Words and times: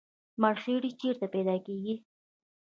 مرخیړي 0.41 0.91
چیرته 0.99 1.25
پیدا 1.33 1.55
کیږي؟ 1.65 1.95